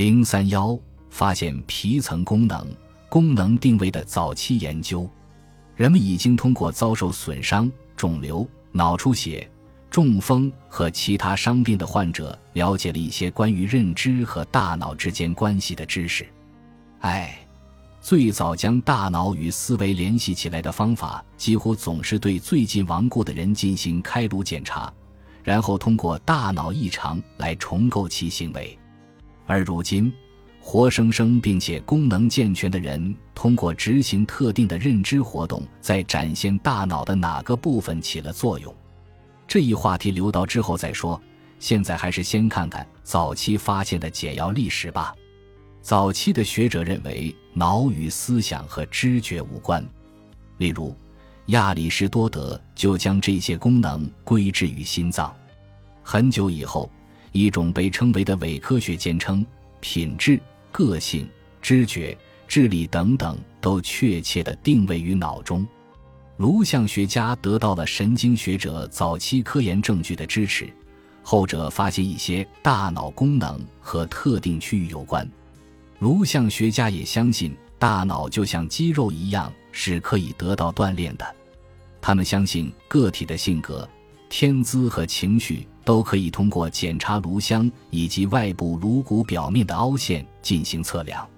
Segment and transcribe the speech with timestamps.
[0.00, 0.80] 零三幺
[1.10, 2.66] 发现皮层功能
[3.10, 5.06] 功能定位的早期研究，
[5.76, 9.46] 人们已经通过遭受损伤、肿瘤、脑出血、
[9.90, 16.26] 中风和其他伤病的患者，了解了一些关于认知和大脑之间关系的知识。
[17.00, 17.38] 哎，
[18.00, 24.90] 最早将大脑与思维联系起来的方法，几乎总是对最近亡故的人进行开颅检查，
[25.44, 28.74] 然后通过大脑异常来重构其行为。
[29.50, 30.12] 而如今，
[30.60, 38.72] 活生生并且功能健全的人，通过执行特定的认知活动，在展现大脑的哪个部分起了作用。
[39.48, 41.20] 这一话题留到之后再说，
[41.58, 45.12] 现在还是先看看早期发现的简要历史吧。
[45.82, 49.84] 早期的学者认为，脑与思想和知觉无关。
[50.58, 50.96] 例如，
[51.46, 55.34] 亚里士多德就将这些功能归置于心脏。
[56.04, 56.88] 很久以后，
[57.32, 59.44] 一种被称为的伪科学坚称，
[59.80, 60.40] 品质、
[60.72, 61.28] 个性、
[61.62, 62.16] 知觉、
[62.48, 65.66] 智力等等都确切地定位于脑中。
[66.38, 70.72] 颅相学家得到了神经学者早期科研证据的支持，
[71.22, 75.28] 后者发现一些大脑功能和特定区域有关。
[75.98, 81.36] 颅相学家也相信，大脑就像肌肉一样是可以得到锻炼的。
[82.00, 83.86] 他们相信个体的性格、
[84.30, 91.28] 天资和情绪都可以通过检查颅箱以及外部颅骨表面的凹陷进行测量。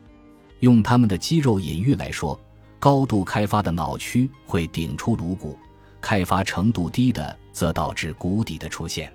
[0.60, 2.38] 用他们的肌肉隐喻来说，
[2.78, 5.58] 高度开发的脑区会顶出颅骨，
[6.02, 9.10] 开发程度低的则导致骨底的出现。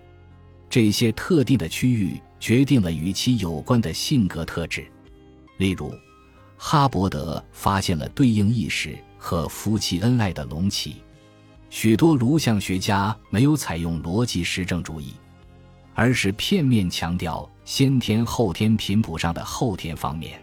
[0.72, 4.88] 这些特定的区域决定了与其有关的性格特质。
[5.58, 5.94] 例如，
[6.58, 10.96] 哈伯德发现了对应意识和夫妻恩爱的隆起。
[11.70, 15.14] 许多颅相学家没有采用逻辑实证主义，
[16.00, 20.40] 而是片面强调先天后天频谱上的后天方面。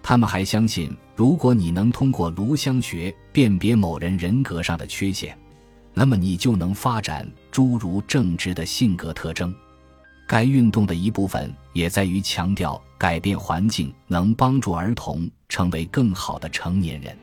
[0.00, 5.36] 他们还相信，如果你能通过颅相学辨别某人人格上的缺陷，
[5.92, 9.52] 那么你就能发展诸如正直的性格特征。
[10.24, 17.18] 该运动的一部分也在于强调改变环境能帮助儿童成为更好的成年人。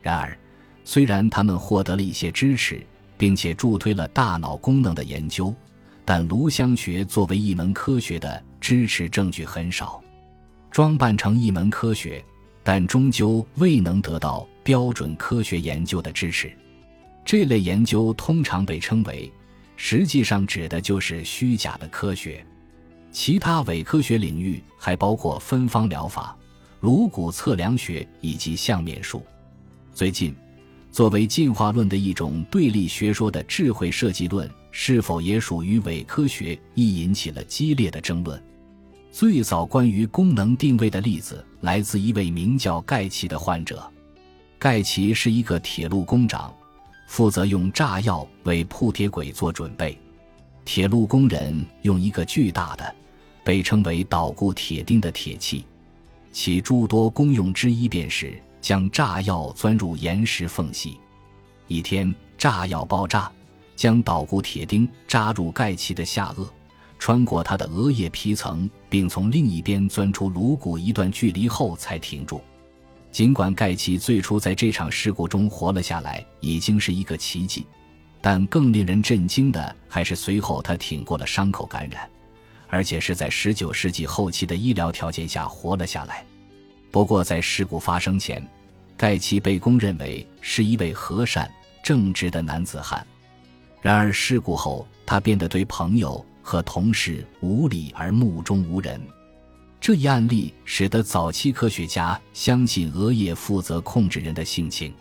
[0.00, 0.34] 然而，
[0.82, 2.82] 虽然他们获得了一些支持，
[3.18, 5.54] 并且助推了大脑功能的研究，
[6.06, 10.02] 但颅相学作为一门科学的支持证据很少。
[10.70, 12.24] 装扮成一门科学，
[12.62, 16.50] 但终究未能得到标准科学研究的支持。
[17.24, 19.30] 这类研究通常被称为。
[19.78, 22.42] 实际上指的就是虚假的科学。
[23.10, 26.34] 其他伪科学领域还包括分方疗法、
[26.80, 29.22] 颅骨测量学以及相面术。
[29.92, 30.34] 最近，
[30.90, 38.40] 作为进化论的一种对立学说的智慧设计论是否也属于伪科学，亦引起了激烈的争论。
[39.10, 43.90] 最早关于功能定位的例子来自一位名叫盖奇的患者。
[44.58, 46.54] 盖奇是一个铁路工长。
[47.08, 49.98] 负责用炸药为铺铁轨做准备。
[50.66, 52.94] 铁路工人用一个巨大的、
[53.42, 55.64] 被称为捣固铁钉的铁器，
[56.32, 60.98] 其诸多功用之一便是将炸药钻入岩石缝隙。
[61.66, 63.32] 一天，炸药爆炸，
[63.76, 66.48] 将捣固铁钉扎入盖奇的下颚，
[66.98, 72.40] 穿过他的额叶皮层，并从另一边钻出颅骨一段距离后才停住。
[73.12, 77.66] 尽管盖奇最初在这场事故中活了下来，已经是一个奇迹，
[78.20, 82.08] 但更令人震惊的还是随后他挺过了伤口感染，
[82.68, 86.24] 而且是在19世纪后期的医疗条件下活了下来。
[86.90, 88.46] 不过，在事故发生前，
[88.96, 91.50] 盖奇被公认为是一位和善、
[91.82, 93.06] 正直的男子汉。
[93.80, 99.00] 然而，事故后他变得对朋友和同事无礼而目中无人。
[99.80, 104.92] 这一案例使得早期科学家相信额叶负责控制人的性情，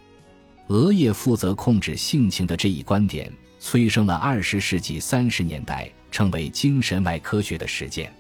[0.68, 8.14] 额叶负责控制性情的这一观点催生了二十世纪三十年代称为精神外科学的实践。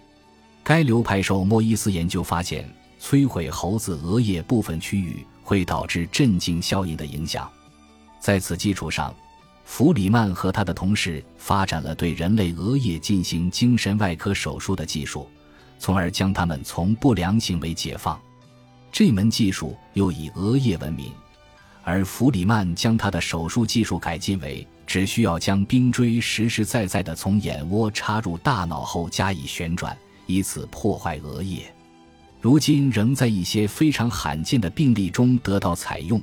[0.64, 2.68] 该流派受莫伊斯研究发现，
[3.00, 7.48] 摧毁猴子额叶部分区域会导致镇静效应的影响。
[8.20, 9.14] 在此基础上，
[9.66, 15.28] 弗里曼和他的同事发展了对人类额叶进行精神外科手术的技术。
[15.78, 18.18] 从而将他们从不良行为解放，
[18.92, 21.12] 这门技术又以额叶闻名。
[21.84, 29.96] 而弗里曼将他的手术技术改进为只需要将冰锥实实在在地从眼窝插入大脑后加以旋转，
[30.26, 31.72] 以此破坏额叶。
[32.40, 36.22] 如今仍在一些非常罕见的病例中得到采用，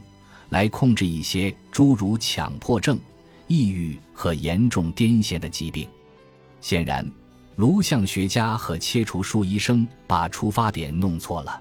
[0.49, 2.99] 来控制一些诸如强迫症、
[3.47, 5.89] 抑郁和严重癫痫的疾病。
[6.61, 7.11] 显然。
[7.57, 11.61] 颅相学家和切除术医生把出发点弄错了。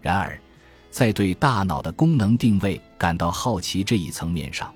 [0.00, 0.40] 然而，
[0.88, 4.72] 在对大脑的功能定位感到好奇这一层面上，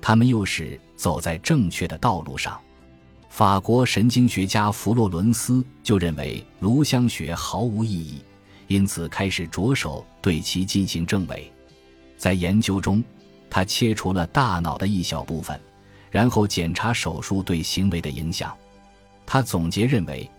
[0.00, 2.60] 他们又是走在正确的道路上。
[3.28, 8.20] 法国神经学家弗洛伦斯就认为颅相学毫无意义，
[8.66, 11.50] 因此开始着手对其进行证伪。
[12.18, 13.02] 在研究中，
[13.48, 15.58] 他切除了大脑的一小部分，
[16.14, 18.56] 然后检查手术对行为的影响。
[19.26, 20.30] 他总结认为，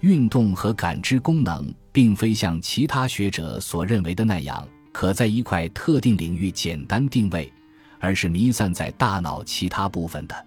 [0.00, 7.52] 运动和感知功能并非像其他学者所认为的那样，可在一块特定领域简单定位，
[8.00, 10.46] 而是弥散在大脑其他部分的。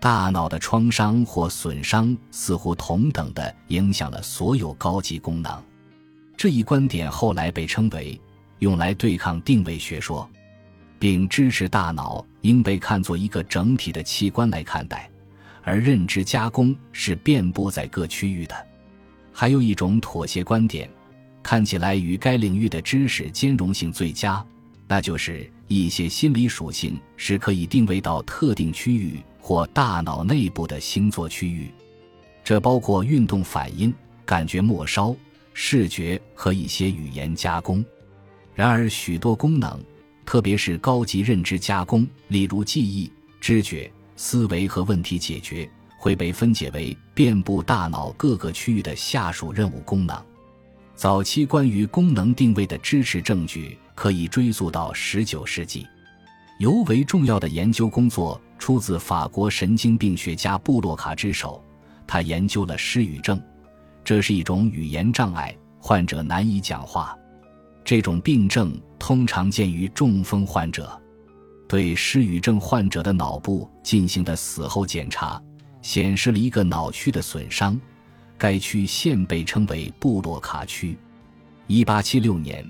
[0.00, 5.62] 大脑的创伤或损伤似乎同等的影响了所有高级功能。
[6.36, 8.20] 这一观点后来被称为
[8.58, 10.28] 用来对抗定位学说，
[10.98, 15.10] 并支持大脑应被看作一个整体的器官来看待，
[15.62, 18.54] 而认知加工是遍布在各区域的。
[19.32, 20.88] 还有一种妥协观点，
[21.42, 24.44] 看起来与该领域的知识兼容性最佳，
[24.86, 29.22] 那就是一些心理属性是可以定位到特定区域。
[29.40, 31.72] 或大脑内部的星座区域，
[32.44, 33.94] 这包括运动反应、
[34.26, 35.16] 感觉末梢、
[35.54, 37.82] 视觉和一些语言加工。
[38.54, 39.82] 然而，许多功能，
[40.28, 43.10] 特别是高级认知加工，例如记忆、
[43.40, 45.66] 知觉、思维和问题解决，
[45.96, 50.22] 会被分解为遍布大脑各个区域的下属任务功能。
[50.94, 55.86] 早期关于功能定位的支持证据可以追溯到19世纪。
[56.58, 61.64] 尤为重要的研究工作出自法国神经病学家布洛卡之手，
[62.06, 63.42] 他研究了失语症，
[64.04, 67.16] 这是一种语言障碍，患者难以讲话。
[67.82, 71.00] 这种病症通常见于中风患者。
[71.66, 75.40] 对失语症患者的脑部进行的死后检查，
[75.82, 77.78] 显示了一个脑区的损伤，
[78.36, 80.96] 该区现被称为布洛卡区。
[81.66, 82.64] 一八七六年。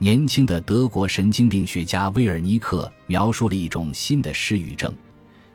[0.00, 4.94] 年轻的德国神经病学家威尔尼克描述了一种新的失语症，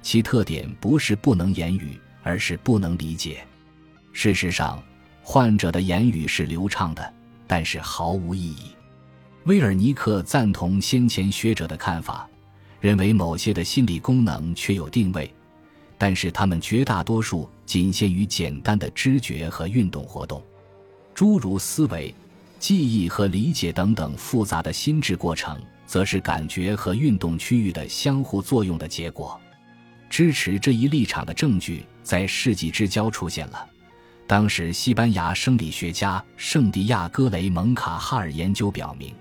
[0.02, 3.48] 其特点不是不能言语，而是不能理解。
[4.12, 4.84] 事实上，
[5.22, 7.14] 患者的言语是流畅的，
[7.48, 8.73] 但是毫无意义。
[9.46, 12.26] 威尔尼克赞同先前学者的看法，
[12.80, 15.30] 认为某些的心理功能确有定位，
[15.98, 20.42] 但是他们绝大多数仅限于简单的知觉和运动活动，
[21.14, 22.14] 诸如思维。
[22.58, 29.38] 记忆和理解等等复杂的心智过程，则是感觉和运动区域的相互作用的结果。
[30.10, 33.68] 支持这一立场的证据在世纪之交出现了。
[34.26, 39.14] 当时，西班牙生理学家圣地亚哥·雷蒙卡哈尔研究表明，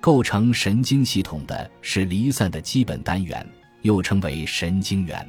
[0.00, 3.46] 构成神经系统的是离散的基本单元，
[3.82, 5.28] 又称为神经元。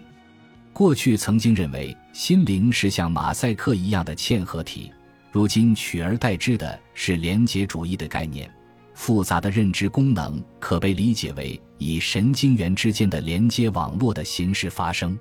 [0.71, 4.91] 过去曾经认为心灵是像马赛克一样的嵌合体。
[5.29, 8.49] 如今取而代之的是连结主义的概念，
[8.93, 15.17] 复杂的认知功能可被理解为以神经元之间的连接网络的形式发生。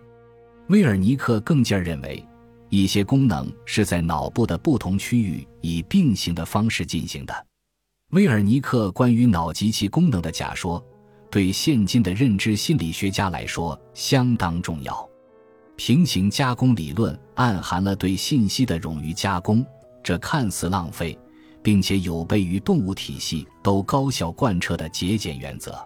[0.68, 2.24] 威尔尼克更进认为，
[2.68, 7.46] 一些功能是在脑部的不同区域以并行的方式进行的。
[8.10, 10.84] 威尔尼克关于脑及其功能的假说，
[11.30, 15.08] 对现今的认知心理学家来说相当重要。
[15.76, 19.64] 平行加工理论暗含了对信息的冗余加工。
[20.02, 21.16] 这看似浪费，
[21.62, 25.78] 并且有悖于动物体系都高效贯彻的节俭原则。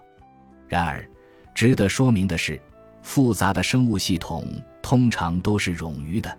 [0.67, 1.07] 然而，
[1.53, 2.59] 值得说明的是，
[3.03, 4.47] 复杂的生物系统
[4.81, 6.35] 通常都是冗余的，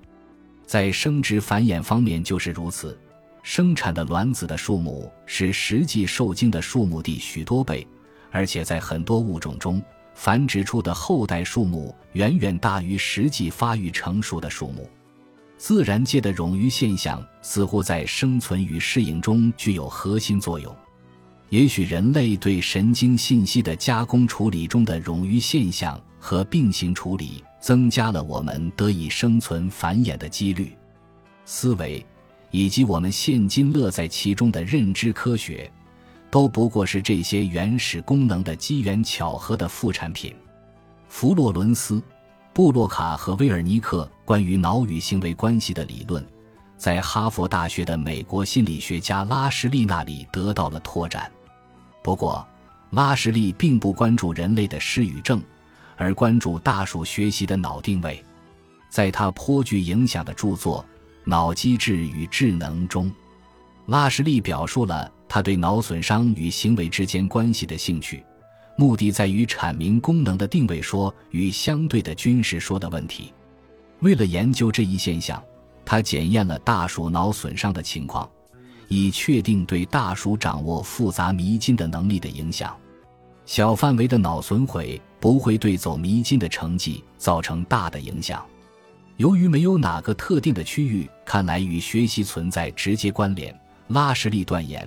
[0.67, 2.99] 在生殖繁衍方面就是如此。
[3.47, 7.87] 生产的卵子的数目是实际受精的数目的许多倍，
[8.33, 9.81] 而且在很多物种中，
[10.17, 14.91] 繁殖出的后代数目远远大于实际发育成熟的数目。
[15.57, 20.75] 自然界的冗余现象似乎在生存与适应中具有核心作用。
[21.49, 30.77] 也许人类对神经信息的加工处理中的冗余现象和并行处理，增加了我们得以生存繁衍的几率。
[31.45, 32.05] 思维，
[32.57, 35.71] 以及我们现今乐在其中的认知科学，
[36.31, 40.35] 都不过是这些原始功能的机缘巧合的副产品。
[41.07, 42.03] 弗洛伦斯。
[42.55, 46.27] 布洛卡和威尔尼克关于脑与行为关系的理论，
[46.79, 51.31] 在哈佛大学的美国心理学家拉什利那里得到了拓展。
[52.03, 52.49] 不过，
[52.89, 55.43] 拉什利并不关注人类的失语症，
[55.99, 58.25] 而关注大数学习的脑定位。
[58.89, 60.83] 在他颇具影响的著作
[61.29, 63.13] 《脑机制与智能》中，
[63.87, 68.25] 拉什利表述了他对脑损伤与行为之间关系的兴趣。
[68.77, 73.33] 目的在于阐明功能的定位说与相对的军事说的问题。
[74.01, 75.43] 为了研究这一现象，
[75.85, 78.31] 他检验了大鼠脑损伤的情况，
[78.87, 82.77] 以确定对大鼠掌握复杂迷津的能力的影响。
[83.47, 88.47] 小范围的脑损毁不会对走迷津的成绩造成大的影响。
[89.17, 93.59] 由于没有哪个特定的区域看来与学习存在直接关联，
[93.89, 94.87] 拉什利断言，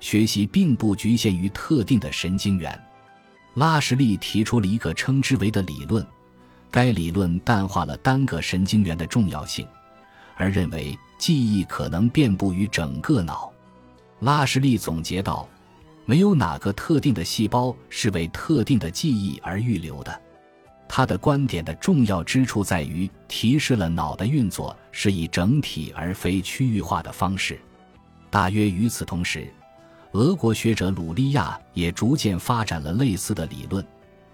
[0.00, 2.78] 学习并不局限于特定的神经元。
[3.54, 6.06] 拉什利提出了一个称之为的理论，
[6.70, 9.66] 该理论淡化了单个神经元的重要性，
[10.36, 13.50] 而认为记忆可能遍布于整个脑。
[14.20, 15.48] 拉什利总结道
[16.04, 20.20] ：“没有哪个特定的细胞是为特定的记忆而预留的。”
[20.92, 27.60] 他的观点的重要之处在于提示了脑的运作是以整体而非区域化的方式。
[28.28, 29.46] 大约与此同时，
[30.14, 33.86] 俄国学者鲁利亚也逐渐发展了类似的理论。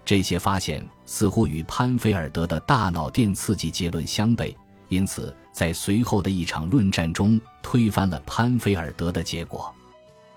[0.03, 4.55] 这些发现似乎与潘菲尔德的大脑电刺激结论相悖，
[4.89, 9.71] 因此在随后的一场论战中推翻了潘菲尔德的结果。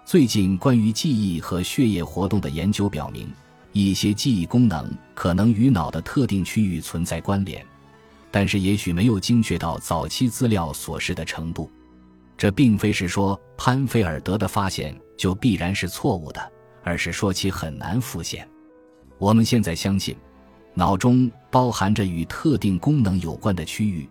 [0.04, 3.26] 最近关于记忆和血液活动的研究表明。
[3.72, 7.64] 一些记忆功能可能与脑的特定区域存在关联，
[8.30, 11.70] 但是也许没有精确到早期资料所示的程度。
[12.36, 18.48] 这并非是说潘菲尔德的发现就必然是错误的，而是说其很难复现。
[19.18, 20.16] 我们现在相信，
[20.72, 24.08] 脑中包含着与特定功能有关的区域，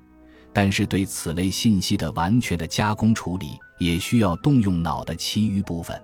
[0.53, 5.99] 但是对此类信息的完全的加工处理也需要动用脑的其余部分。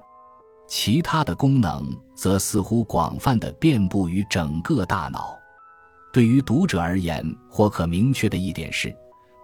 [0.67, 5.38] 其他的功能则似乎广泛的遍布于整个大脑。
[6.12, 8.95] 对于读者而言，或可明确的一点是，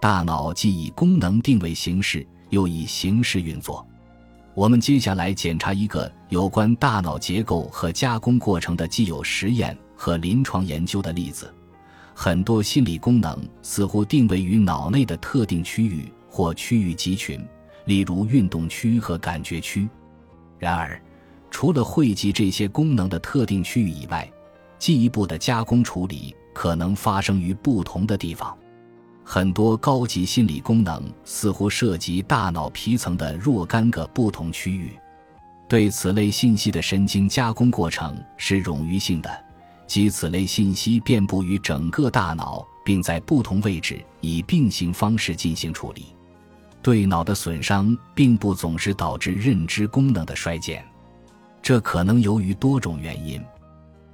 [0.01, 3.85] 大脑既以功能定位形式，又以形式运作。
[4.53, 11.53] 我们接下来检查一个有关大脑结构和加工过程的既有实验和临床研究的例子。
[12.13, 17.45] 很多心理功能似乎定位于脑内的特定区域或区域集群，
[17.85, 19.87] 例如运动区和感觉区。
[20.59, 21.01] 然而，
[21.51, 24.27] 除了汇集这些功能的特定区域以外，
[24.79, 28.57] 进一步的加工处理可能发生于不同的地方。
[29.23, 34.97] 很多高级心理功能似乎涉及大脑皮层的若干个不同区域。
[35.69, 39.29] 对此类信息的神经加工过程是冗余性的，
[39.85, 46.07] 即此类信息遍布于整个大脑，并在不同位置以并行方式进行处理。
[46.81, 50.83] 对脑的损伤并不总是导致认知功能的衰减。
[51.61, 53.41] 这可能由于多种原因。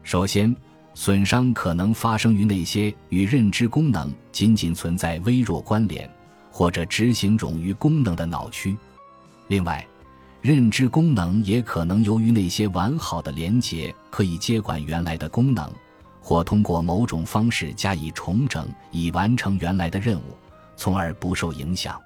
[0.04, 0.56] 首先，
[0.94, 6.10] 损伤可能发生于那些与认知功能仅仅存在微弱关联，
[6.52, 8.76] 或者执行冗余功能的脑区。
[9.48, 9.86] 另外，
[10.42, 15.70] 认知功能也可能由于那些完好的连接可以接管原来的功能，
[16.22, 20.38] 或通过某种方式加以重整以完成原来的任务，
[20.76, 22.00] 从而不受影响。